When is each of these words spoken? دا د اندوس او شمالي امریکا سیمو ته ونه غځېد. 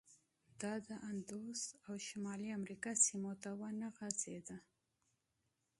دا 0.61 0.73
د 0.87 0.89
اندوس 1.09 1.61
او 1.87 1.93
شمالي 2.07 2.49
امریکا 2.59 2.91
سیمو 3.05 3.33
ته 3.41 3.49
ونه 3.59 3.87
غځېد. 3.97 4.47